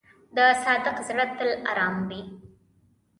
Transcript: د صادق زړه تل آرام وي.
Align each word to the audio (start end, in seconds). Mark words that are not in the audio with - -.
د 0.35 0.37
صادق 0.63 0.97
زړه 1.07 1.25
تل 1.37 1.49
آرام 1.71 1.95
وي. 2.09 2.21